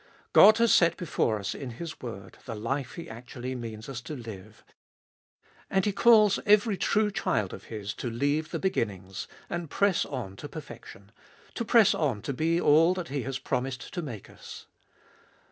[0.33, 4.15] God has set before us in His word the life He actually means us to
[4.15, 4.63] live,
[5.69, 10.37] and He calls every true child of His to leave the beginnings, and press on
[10.37, 11.11] to perfection,
[11.53, 14.65] to press on to be all that He has pro mised to make us.